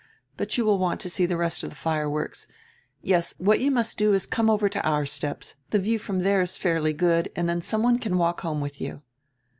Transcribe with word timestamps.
"But 0.35 0.57
you 0.57 0.65
will 0.65 0.79
want 0.79 0.99
to 1.01 1.11
see 1.11 1.27
the 1.27 1.37
rest 1.37 1.63
of 1.63 1.69
the 1.69 1.75
fireworks. 1.75 2.47
Yes, 3.03 3.35
what 3.37 3.59
you 3.59 3.69
must 3.69 3.99
do 3.99 4.13
is 4.13 4.23
to 4.23 4.29
come 4.29 4.49
over 4.49 4.67
to 4.67 4.81
our 4.81 5.05
steps, 5.05 5.53
the 5.69 5.77
view 5.77 5.99
from 5.99 6.21
there 6.21 6.41
is 6.41 6.57
fairly 6.57 6.91
good, 6.91 7.31
and 7.35 7.47
then 7.47 7.61
some 7.61 7.83
one 7.83 7.99
can 7.99 8.17
walk 8.17 8.41
home 8.41 8.61
with 8.61 8.81
you." 8.81 9.03